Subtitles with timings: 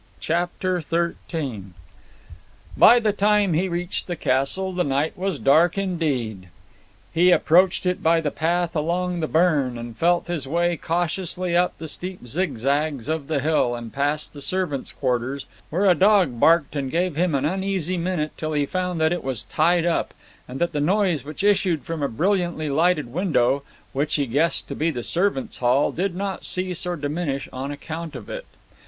[0.19, 1.63] CHAPTER XIII
[2.75, 6.47] By the time he reached the castle, the night was dark indeed.
[7.13, 11.77] He approached it by the path along the burn, and felt his way cautiously up
[11.77, 16.75] the steep zigzags of the hill, and past the servants' quarters, where a dog barked
[16.75, 20.15] and gave him an uneasy minute till he found that it was tied up,
[20.47, 23.61] and that the noise which issued from a brilliantly lighted window
[23.93, 28.15] which he guessed to be the servants' hall did not cease or diminish on account
[28.15, 28.47] of it.